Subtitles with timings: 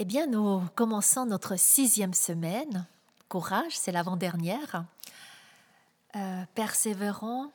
[0.00, 2.84] Eh bien, nous commençons notre sixième semaine.
[3.28, 4.84] Courage, c'est l'avant-dernière.
[6.16, 7.52] Euh, persévérons,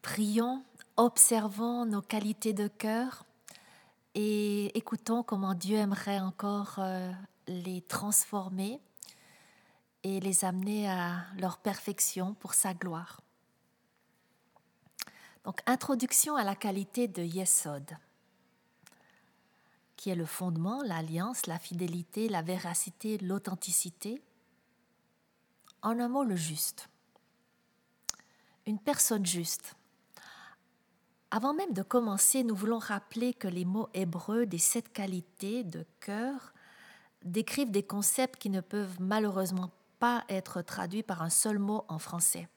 [0.00, 0.64] prions,
[0.96, 3.26] observons nos qualités de cœur
[4.14, 7.12] et écoutons comment Dieu aimerait encore euh,
[7.46, 8.80] les transformer
[10.02, 13.20] et les amener à leur perfection pour sa gloire.
[15.44, 17.98] Donc, introduction à la qualité de Yesod
[20.00, 24.22] qui est le fondement, l'alliance, la fidélité, la véracité, l'authenticité.
[25.82, 26.88] En un mot, le juste.
[28.64, 29.76] Une personne juste.
[31.30, 35.84] Avant même de commencer, nous voulons rappeler que les mots hébreux des sept qualités de
[36.00, 36.54] cœur
[37.22, 41.98] décrivent des concepts qui ne peuvent malheureusement pas être traduits par un seul mot en
[41.98, 42.48] français.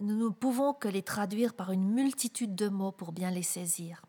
[0.00, 4.02] Nous ne pouvons que les traduire par une multitude de mots pour bien les saisir.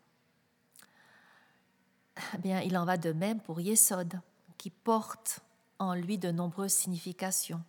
[2.34, 4.20] Eh bien, il en va de même pour Yesod,
[4.58, 5.40] qui porte
[5.78, 7.62] en lui de nombreuses significations.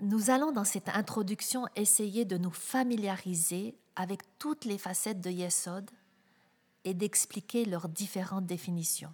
[0.00, 5.90] Nous allons dans cette introduction essayer de nous familiariser avec toutes les facettes de Yesod
[6.84, 9.12] et d'expliquer leurs différentes définitions.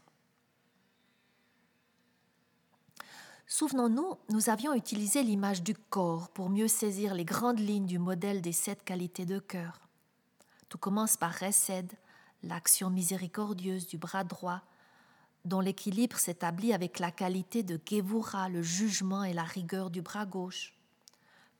[3.46, 8.42] Souvenons-nous, nous avions utilisé l'image du corps pour mieux saisir les grandes lignes du modèle
[8.42, 9.80] des sept qualités de cœur.
[10.68, 11.92] Tout commence par Resed,
[12.44, 14.62] l'action miséricordieuse du bras droit,
[15.44, 20.26] dont l'équilibre s'établit avec la qualité de Gevura, le jugement et la rigueur du bras
[20.26, 20.74] gauche.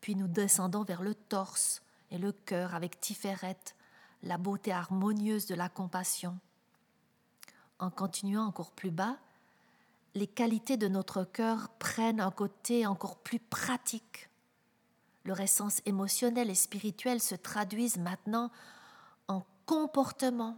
[0.01, 3.57] Puis nous descendons vers le torse et le cœur avec Tiferet,
[4.23, 6.37] la beauté harmonieuse de la compassion.
[7.79, 9.17] En continuant encore plus bas,
[10.15, 14.29] les qualités de notre cœur prennent un côté encore plus pratique.
[15.25, 18.49] Leur essence émotionnelle et spirituelle se traduisent maintenant
[19.27, 20.57] en comportement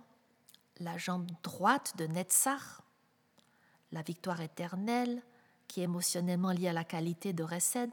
[0.80, 2.82] la jambe droite de Netzach,
[3.92, 5.22] la victoire éternelle,
[5.68, 7.92] qui est émotionnellement liée à la qualité de Resed,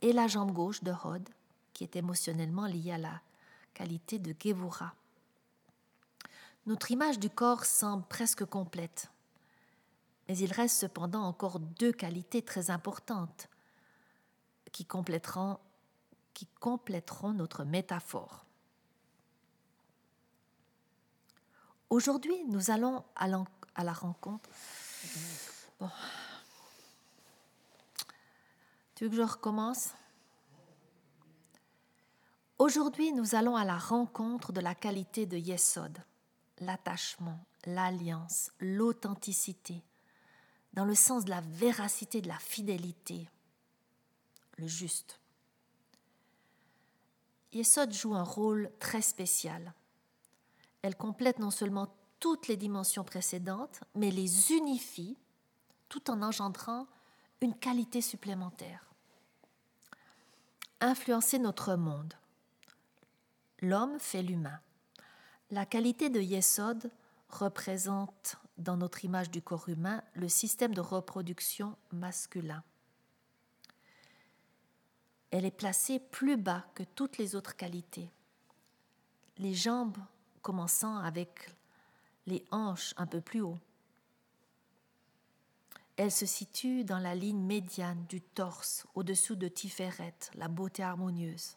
[0.00, 1.28] et la jambe gauche de Hod,
[1.72, 3.20] qui est émotionnellement liée à la
[3.74, 4.94] qualité de Gevura.
[6.66, 9.10] Notre image du corps semble presque complète,
[10.28, 13.48] mais il reste cependant encore deux qualités très importantes
[14.70, 14.86] qui
[16.34, 18.44] qui compléteront notre métaphore.
[21.92, 24.48] Aujourd'hui, nous allons à, la rencontre.
[28.94, 29.90] Tu veux que je recommence?
[32.56, 35.98] Aujourd'hui, nous allons à la rencontre de la qualité de Yesod,
[36.60, 39.84] l'attachement, l'alliance, l'authenticité,
[40.72, 43.28] dans le sens de la véracité, de la fidélité,
[44.56, 45.20] le juste.
[47.52, 49.74] Yesod joue un rôle très spécial.
[50.82, 55.16] Elle complète non seulement toutes les dimensions précédentes, mais les unifie
[55.88, 56.86] tout en engendrant
[57.40, 58.92] une qualité supplémentaire.
[60.80, 62.14] Influencer notre monde.
[63.60, 64.60] L'homme fait l'humain.
[65.50, 66.90] La qualité de Yesod
[67.28, 72.62] représente dans notre image du corps humain le système de reproduction masculin.
[75.30, 78.10] Elle est placée plus bas que toutes les autres qualités.
[79.38, 79.98] Les jambes
[80.42, 81.50] commençant avec
[82.26, 83.58] les hanches un peu plus haut.
[85.96, 91.56] Elle se situe dans la ligne médiane du torse, au-dessous de Tiferet, la beauté harmonieuse.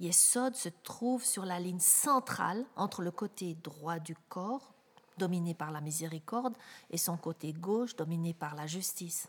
[0.00, 4.72] Yesod se trouve sur la ligne centrale entre le côté droit du corps,
[5.16, 6.56] dominé par la miséricorde,
[6.90, 9.28] et son côté gauche, dominé par la justice.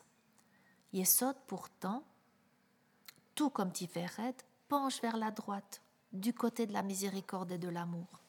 [0.93, 2.03] Yesod, pourtant,
[3.33, 4.35] tout comme Tiferet,
[4.67, 8.21] penche vers la droite, du côté de la miséricorde et de l'amour.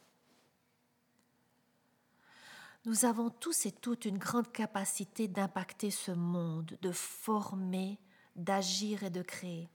[2.86, 7.98] Nous avons tous et toutes une grande capacité d'impacter ce monde, de former,
[8.36, 9.68] d'agir et de créer.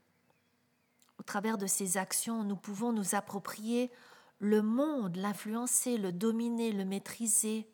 [1.19, 3.91] Au travers de ces actions, nous pouvons nous approprier
[4.39, 7.69] le monde, l'influencer, le dominer, le maîtriser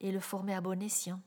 [0.00, 1.20] et le former à bon escient.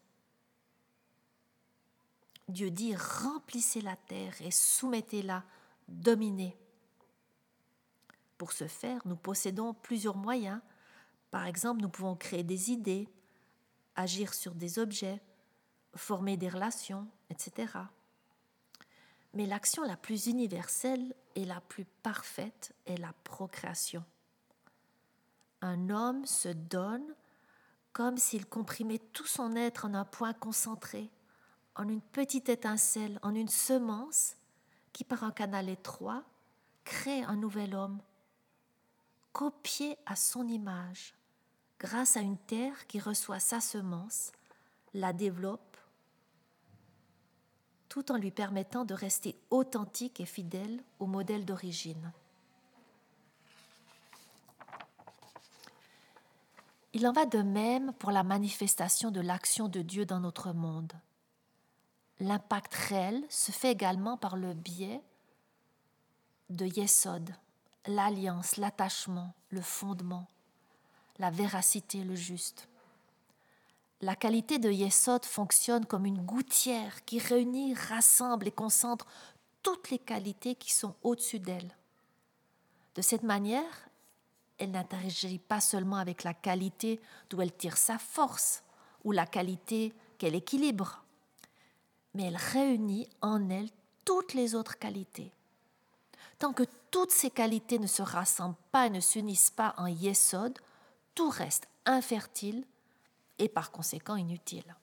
[2.49, 5.43] Dieu dit, remplissez la terre et soumettez-la,
[5.87, 6.57] dominez.
[8.43, 10.59] Pour ce faire, nous possédons plusieurs moyens.
[11.31, 13.07] Par exemple, nous pouvons créer des idées,
[13.95, 15.23] agir sur des objets,
[15.95, 17.71] former des relations, etc.
[19.33, 24.03] Mais l'action la plus universelle et la plus parfaite est la procréation.
[25.61, 27.15] Un homme se donne
[27.93, 31.09] comme s'il comprimait tout son être en un point concentré,
[31.75, 34.35] en une petite étincelle, en une semence
[34.91, 36.25] qui, par un canal étroit,
[36.83, 38.01] crée un nouvel homme
[39.33, 41.15] copié à son image,
[41.79, 44.31] grâce à une terre qui reçoit sa semence,
[44.93, 45.77] la développe,
[47.89, 52.11] tout en lui permettant de rester authentique et fidèle au modèle d'origine.
[56.93, 60.93] Il en va de même pour la manifestation de l'action de Dieu dans notre monde.
[62.19, 65.01] L'impact réel se fait également par le biais
[66.51, 67.33] de Yesod,
[67.87, 70.27] l'alliance, l'attachement, le fondement,
[71.19, 72.67] la véracité, le juste.
[74.01, 79.07] La qualité de Yesod fonctionne comme une gouttière qui réunit, rassemble et concentre
[79.61, 81.71] toutes les qualités qui sont au-dessus d'elle.
[82.95, 83.89] De cette manière,
[84.57, 86.99] elle n'interagit pas seulement avec la qualité
[87.29, 88.63] d'où elle tire sa force
[89.03, 91.03] ou la qualité qu'elle équilibre,
[92.13, 93.69] mais elle réunit en elle
[94.05, 95.31] toutes les autres qualités.
[96.43, 100.59] Tant que toutes ces qualités ne se rassemblent pas et ne s'unissent pas en Yesod,
[101.15, 102.65] tout reste infertile
[103.39, 104.75] et par conséquent inutile.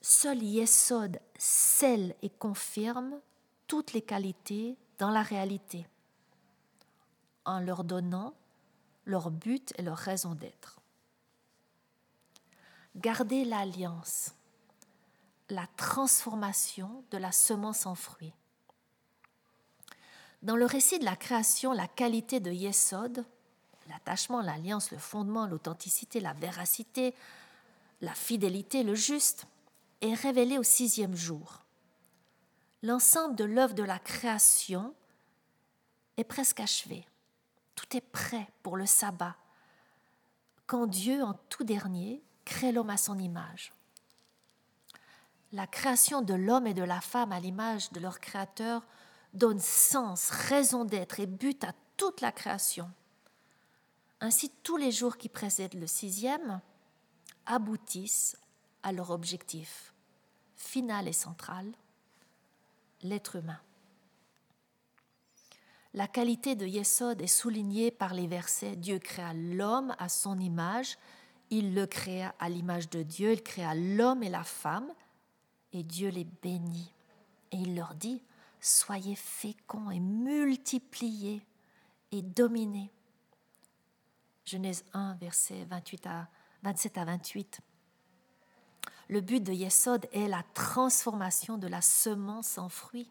[0.00, 3.20] Seul Yesod scelle et confirme
[3.66, 5.86] toutes les qualités dans la réalité
[7.44, 8.32] en leur donnant
[9.04, 10.80] leur but et leur raison d'être.
[12.96, 14.30] Garder l'alliance,
[15.50, 18.32] la transformation de la semence en fruit.
[20.42, 23.24] Dans le récit de la création, la qualité de Yesod,
[23.88, 27.14] l'attachement, l'alliance, le fondement, l'authenticité, la véracité,
[28.00, 29.46] la fidélité, le juste,
[30.00, 31.62] est révélée au sixième jour.
[32.82, 34.94] L'ensemble de l'œuvre de la création
[36.16, 37.06] est presque achevé.
[37.74, 39.36] Tout est prêt pour le sabbat,
[40.66, 43.72] quand Dieu, en tout dernier, crée l'homme à son image.
[45.52, 48.82] La création de l'homme et de la femme à l'image de leur Créateur
[49.36, 52.90] donne sens, raison d'être et but à toute la création.
[54.20, 56.60] Ainsi, tous les jours qui précèdent le sixième
[57.46, 58.36] aboutissent
[58.82, 59.92] à leur objectif
[60.56, 61.70] final et central,
[63.02, 63.60] l'être humain.
[65.94, 70.98] La qualité de Yesod est soulignée par les versets Dieu créa l'homme à son image,
[71.50, 74.92] il le créa à l'image de Dieu, il créa l'homme et la femme,
[75.72, 76.92] et Dieu les bénit.
[77.52, 78.22] Et il leur dit,
[78.60, 81.42] soyez féconds et multipliez
[82.12, 82.90] et dominez.
[84.44, 86.28] Genèse 1, versets 28 à,
[86.62, 87.60] 27 à 28.
[89.08, 93.10] Le but de Yesod est la transformation de la semence en fruit.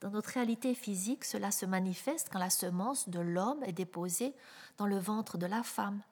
[0.00, 4.34] Dans notre réalité physique, cela se manifeste quand la semence de l'homme est déposée
[4.76, 6.02] dans le ventre de la femme.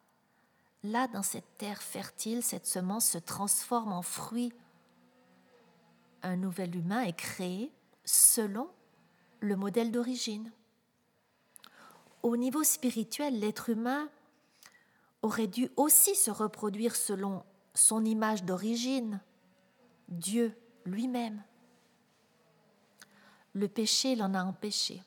[0.84, 4.52] Là, dans cette terre fertile, cette semence se transforme en fruit.
[6.22, 7.72] Un nouvel humain est créé
[8.04, 8.70] selon
[9.40, 10.52] le modèle d'origine.
[12.22, 14.08] Au niveau spirituel, l'être humain
[15.22, 19.20] aurait dû aussi se reproduire selon son image d'origine,
[20.08, 20.54] Dieu
[20.84, 21.42] lui-même
[23.54, 25.02] le péché l'en a empêché.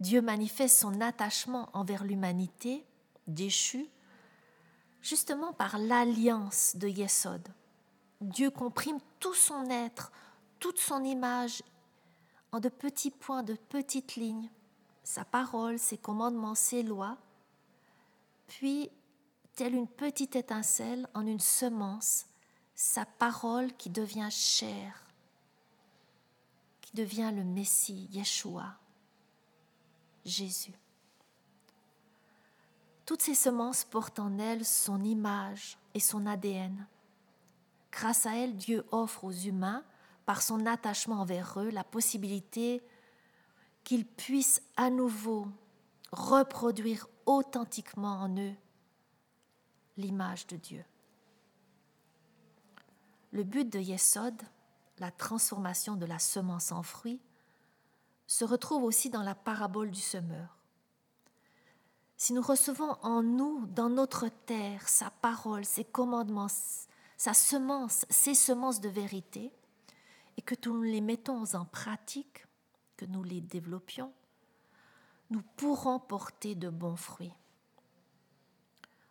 [0.00, 2.84] Dieu manifeste son attachement envers l'humanité
[3.26, 3.88] déchue
[5.02, 7.46] justement par l'alliance de Yesod.
[8.20, 10.12] Dieu comprime tout son être,
[10.58, 11.62] toute son image
[12.52, 14.50] en de petits points, de petites lignes,
[15.02, 17.16] sa parole, ses commandements, ses lois,
[18.46, 18.90] puis,
[19.54, 22.26] telle une petite étincelle en une semence,
[22.74, 25.04] sa parole qui devient chair,
[26.94, 28.76] devient le Messie, Yeshua,
[30.24, 30.74] Jésus.
[33.06, 36.86] Toutes ces semences portent en elles son image et son ADN.
[37.92, 39.84] Grâce à elles, Dieu offre aux humains,
[40.26, 42.82] par son attachement envers eux, la possibilité
[43.82, 45.48] qu'ils puissent à nouveau
[46.12, 48.54] reproduire authentiquement en eux
[49.96, 50.84] l'image de Dieu.
[53.32, 54.40] Le but de Yesod,
[54.98, 57.20] la transformation de la semence en fruit,
[58.26, 60.56] se retrouve aussi dans la parabole du semeur.
[62.16, 66.48] Si nous recevons en nous, dans notre terre, sa parole, ses commandements,
[67.20, 69.52] sa semence, ses semences de vérité,
[70.38, 72.46] et que nous les mettons en pratique,
[72.96, 74.10] que nous les développions,
[75.28, 77.34] nous pourrons porter de bons fruits.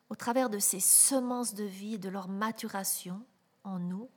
[0.09, 3.23] Au travers de ces semences de vie et de leur maturation
[3.63, 4.09] en nous,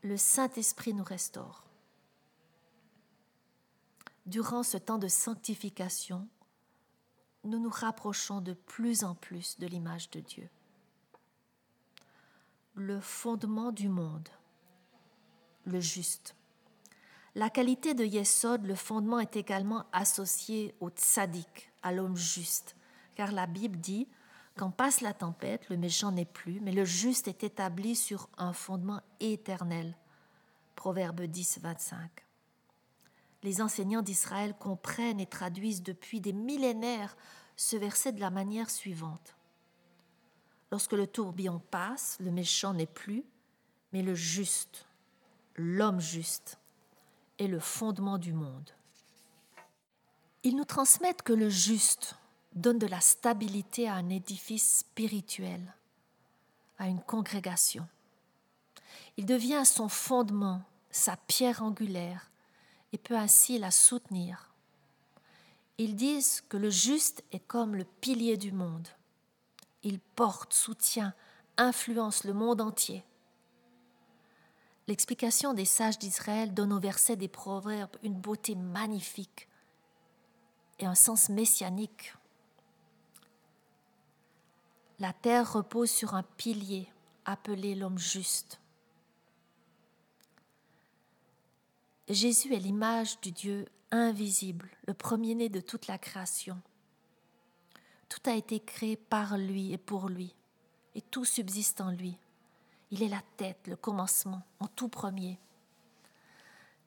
[0.00, 1.64] le Saint-Esprit nous restaure.
[4.24, 6.26] Durant ce temps de sanctification,
[7.44, 10.48] nous nous rapprochons de plus en plus de l'image de Dieu.
[12.74, 14.30] Le fondement du monde,
[15.66, 16.34] le juste,
[17.34, 22.74] La qualité de Yesod, le fondement, est également associé au tzaddik, à l'homme juste,
[23.14, 24.08] car la Bible dit
[24.56, 28.52] quand passe la tempête, le méchant n'est plus, mais le juste est établi sur un
[28.52, 29.96] fondement éternel.
[30.74, 32.10] Proverbe 10, 25.
[33.42, 37.16] Les enseignants d'Israël comprennent et traduisent depuis des millénaires
[37.56, 39.36] ce verset de la manière suivante.
[40.72, 43.24] Lorsque le tourbillon passe, le méchant n'est plus,
[43.92, 44.86] mais le juste,
[45.54, 46.58] l'homme juste,
[47.38, 48.70] est le fondement du monde.
[50.44, 52.16] Ils nous transmettent que le juste
[52.54, 55.74] donne de la stabilité à un édifice spirituel,
[56.78, 57.86] à une congrégation.
[59.18, 62.30] Il devient son fondement, sa pierre angulaire,
[62.94, 64.50] et peut ainsi la soutenir.
[65.76, 68.88] Ils disent que le juste est comme le pilier du monde.
[69.82, 71.14] Il porte, soutient,
[71.56, 73.04] influence le monde entier.
[74.88, 79.48] L'explication des sages d'Israël donne au verset des proverbes une beauté magnifique
[80.78, 82.14] et un sens messianique.
[84.98, 86.88] La terre repose sur un pilier
[87.24, 88.60] appelé l'homme juste.
[92.08, 96.60] Jésus est l'image du Dieu invisible, le premier-né de toute la création.
[98.12, 100.34] Tout a été créé par lui et pour lui,
[100.94, 102.18] et tout subsiste en lui.
[102.90, 105.40] Il est la tête, le commencement, en tout premier.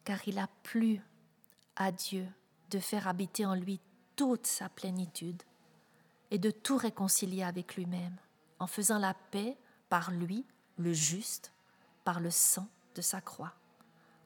[0.03, 1.01] Car il a plu
[1.77, 2.27] à Dieu
[2.69, 3.79] de faire habiter en lui
[4.15, 5.41] toute sa plénitude
[6.29, 8.17] et de tout réconcilier avec lui-même,
[8.59, 9.57] en faisant la paix
[9.89, 10.45] par lui,
[10.77, 11.51] le juste,
[12.03, 13.55] par le sang de sa croix.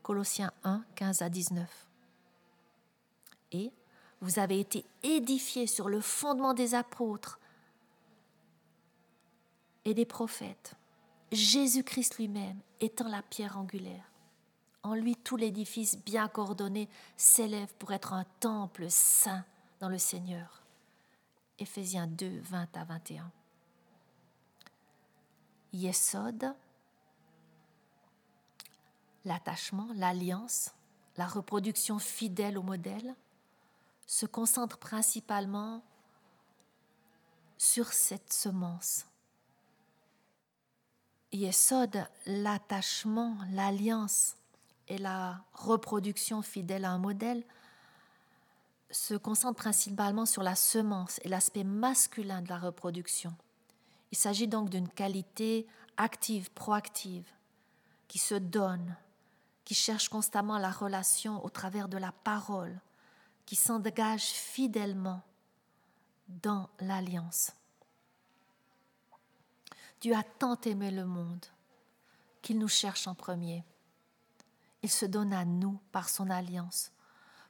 [0.04, 1.88] Colossiens 1, 15 à 19.
[3.54, 3.72] Et
[4.22, 7.40] vous avez été édifiés sur le fondement des apôtres
[9.86, 10.76] et des prophètes,
[11.32, 14.12] Jésus-Christ lui-même étant la pierre angulaire.
[14.84, 19.44] En lui, tout l'édifice bien coordonné s'élève pour être un temple saint
[19.80, 20.64] dans le Seigneur.
[21.60, 23.32] Éphésiens 2, 20 à 21.
[25.74, 26.56] Yesod,
[29.26, 30.72] l'attachement, l'alliance,
[31.18, 33.16] la reproduction fidèle au modèle,
[34.10, 35.84] se concentre principalement
[37.60, 39.06] sur cette semence
[41.32, 44.36] Yesod, l'attachement, l'alliance
[44.88, 47.44] et la reproduction fidèle à un modèle
[48.90, 53.36] se concentrent principalement sur la semence et l'aspect masculin de la reproduction.
[54.12, 57.32] Il s'agit donc d'une qualité active, proactive,
[58.08, 58.96] qui se donne,
[59.66, 62.82] qui cherche constamment la relation au travers de la parole,
[63.50, 65.24] qui s'engage fidèlement
[66.28, 67.52] dans l'alliance.
[70.02, 71.48] Dieu a tant aimé le monde
[72.44, 73.66] qu'il nous cherche en premier.
[74.84, 76.92] Il se donne à nous par son alliance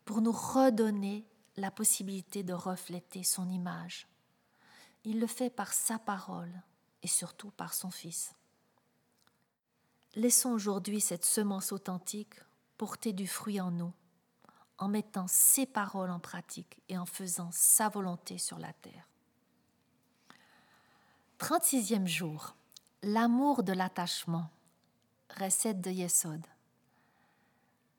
[0.06, 1.26] pour nous redonner
[1.58, 4.08] la possibilité de refléter son image.
[5.04, 6.64] Il le fait par sa parole
[7.04, 8.34] et surtout par son Fils.
[10.16, 12.36] Laissons aujourd'hui cette semence authentique
[12.78, 13.92] porter du fruit en nous,
[14.80, 19.08] en mettant ses paroles en pratique et en faisant sa volonté sur la terre.
[21.40, 22.56] 36e jour.
[23.04, 24.50] L'amour de l'attachement.
[25.40, 26.42] Recette de Yesod.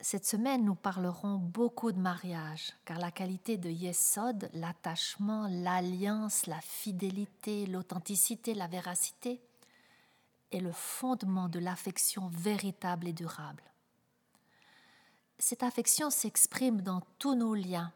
[0.03, 6.61] Cette semaine, nous parlerons beaucoup de mariage, car la qualité de Yesod, l'attachement, l'alliance, la
[6.61, 9.41] fidélité, l'authenticité, la véracité,
[10.53, 13.63] est le fondement de l'affection véritable et durable.
[15.43, 17.95] Cette affection s'exprime dans tous nos liens,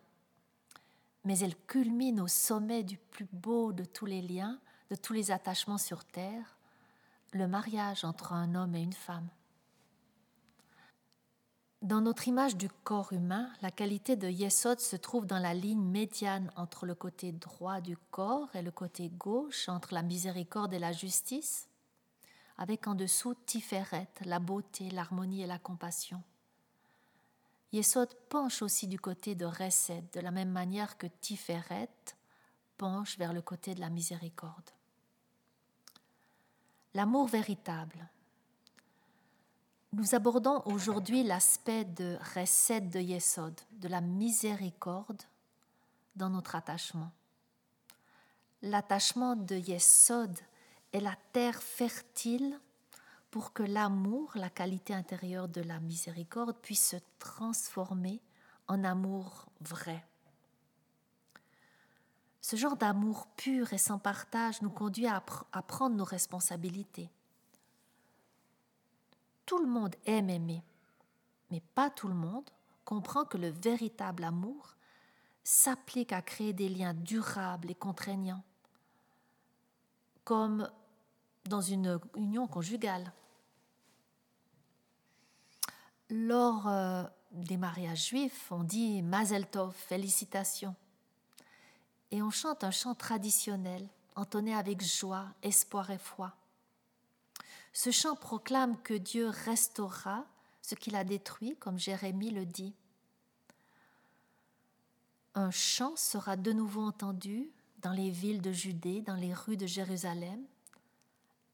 [1.24, 4.58] mais elle culmine au sommet du plus beau de tous les liens,
[4.90, 6.56] de tous les attachements sur Terre,
[7.32, 9.28] le mariage entre un homme et une femme.
[11.82, 15.84] Dans notre image du corps humain, la qualité de Yesod se trouve dans la ligne
[15.84, 20.78] médiane entre le côté droit du corps et le côté gauche, entre la miséricorde et
[20.78, 21.68] la justice,
[22.56, 26.22] avec en dessous Tiferet, la beauté, l'harmonie et la compassion.
[27.74, 31.88] Yesod penche aussi du côté de Resed, de la même manière que Tiferet
[32.76, 34.70] penche vers le côté de la miséricorde.
[36.94, 38.08] L'amour véritable.
[39.92, 45.22] Nous abordons aujourd'hui l'aspect de recette de Yesod, de la miséricorde
[46.14, 47.10] dans notre attachement.
[48.62, 50.38] L'attachement de Yesod
[50.92, 52.56] est la terre fertile
[53.34, 58.20] pour que l'amour, la qualité intérieure de la miséricorde, puisse se transformer
[58.68, 60.06] en amour vrai.
[62.40, 67.10] Ce genre d'amour pur et sans partage nous conduit à, prendre nos responsabilités.
[69.46, 70.62] Tout le monde aime aimer,
[71.50, 72.48] mais pas tout le monde
[72.84, 74.76] comprend que le véritable amour
[75.42, 78.44] s'applique à créer des liens durables et contraignants,
[80.22, 80.70] comme
[81.46, 83.12] dans une union conjugale.
[86.10, 90.76] Lors euh, des mariages juifs, on dit Mazel Tov, félicitations.
[92.10, 96.34] Et on chante un chant traditionnel, entonné avec joie, espoir et foi.
[97.72, 100.26] Ce chant proclame que Dieu restaurera
[100.62, 102.74] ce qu'il a détruit, comme Jérémie le dit.
[105.34, 109.66] Un chant sera de nouveau entendu dans les villes de Judée, dans les rues de
[109.66, 110.44] Jérusalem.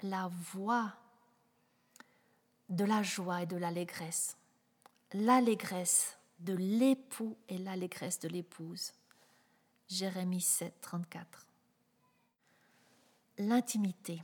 [0.03, 0.93] La voix
[2.69, 4.37] de la joie et de l'allégresse.
[5.13, 8.93] L'allégresse de l'époux et l'allégresse de l'épouse.
[9.89, 11.49] Jérémie 7, 34.
[13.39, 14.23] L'intimité.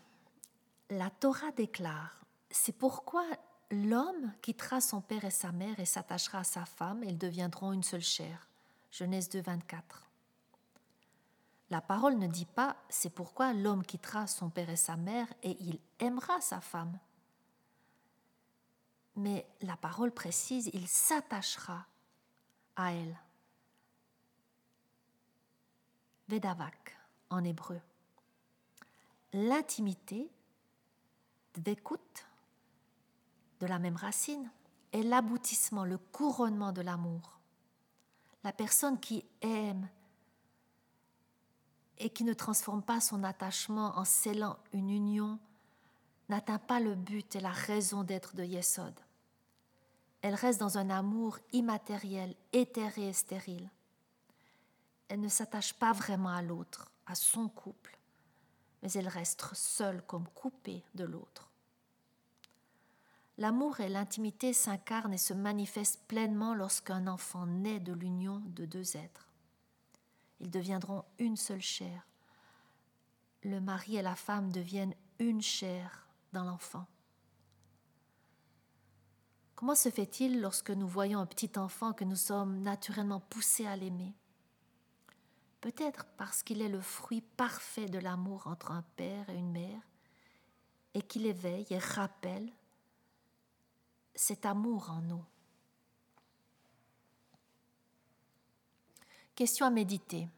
[0.91, 2.21] La Torah déclare
[2.53, 3.25] C'est pourquoi
[3.73, 7.73] l'homme quittera son père et sa mère et s'attachera à sa femme, et ils deviendront
[7.73, 8.49] une seule chair.
[8.93, 10.09] Genèse 2, 24.
[11.71, 15.57] La parole ne dit pas C'est pourquoi l'homme quittera son père et sa mère et
[15.59, 16.97] il aimera sa femme.
[19.17, 21.87] Mais la parole précise Il s'attachera
[22.77, 23.17] à elle.
[26.29, 26.97] Vedavak
[27.31, 27.81] en hébreu.
[29.33, 30.31] L'intimité
[31.57, 32.27] d'écoute
[33.61, 34.51] de la même racine
[34.93, 37.39] est l'aboutissement, le couronnement de l'amour.
[38.45, 39.89] La personne qui aime
[41.99, 45.39] et qui ne transforme pas son attachement en scellant une union
[46.29, 48.95] n'atteint pas le but et la raison d'être de Yesod.
[50.27, 53.71] Elle reste dans un amour immatériel, éthéré et stérile.
[55.07, 57.97] Elle ne s'attache pas vraiment à l'autre, à son couple,
[58.83, 61.49] mais elle reste seule comme coupée de l'autre.
[63.39, 68.97] L'amour et l'intimité s'incarnent et se manifestent pleinement lorsqu'un enfant naît de l'union de deux
[68.97, 69.29] êtres.
[70.41, 72.05] Ils deviendront une seule chair.
[73.45, 76.89] Le mari et la femme deviennent une chair dans l'enfant.
[79.57, 83.75] Comment se fait-il lorsque nous voyons un petit enfant que nous sommes naturellement poussés à
[83.75, 84.13] l'aimer?
[85.63, 89.81] Peut-être parce qu'il est le fruit parfait de l'amour entre un père et une mère
[90.93, 92.53] et qu'il éveille et rappelle
[94.15, 95.25] cet amour en nous.
[99.35, 100.29] Question à méditer.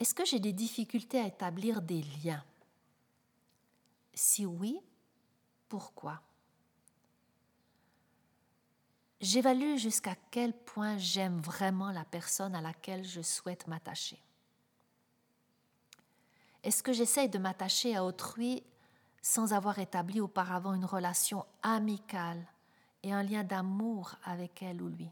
[0.00, 2.44] Est-ce que j'ai des difficultés à établir des liens?
[4.14, 4.80] Si oui,
[5.68, 6.20] pourquoi?
[9.20, 14.18] J'évalue jusqu'à quel point j'aime vraiment la personne à laquelle je souhaite m'attacher.
[16.62, 18.62] Est-ce que j'essaye de m'attacher à autrui
[19.22, 22.42] sans avoir établi auparavant une relation amicale
[23.02, 25.10] et un lien d'amour avec elle ou lui?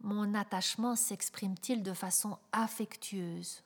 [0.00, 3.62] Mon attachement s'exprime-t-il de façon affectueuse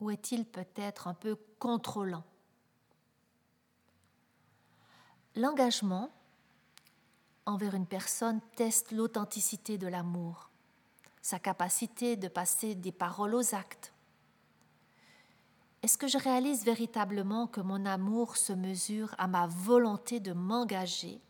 [0.00, 2.24] ou est-il peut-être un peu contrôlant?
[5.36, 6.10] L'engagement
[7.46, 10.50] envers une personne teste l'authenticité de l'amour,
[11.22, 13.92] sa capacité de passer des paroles aux actes
[15.82, 21.22] est-ce que je réalise véritablement que mon amour se mesure à ma volonté de m'engager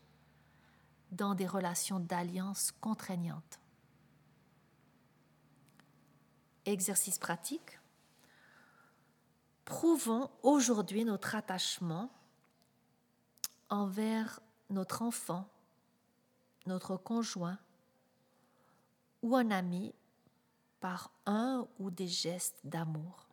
[1.11, 3.59] dans des relations d'alliance contraignantes?
[6.65, 7.79] Exercice pratique.
[9.63, 12.11] Prouvons aujourd'hui notre attachement
[13.69, 15.47] envers notre enfant,
[16.65, 17.57] notre conjoint
[19.21, 19.93] ou un ami
[20.79, 23.30] par un ou des gestes d'amour.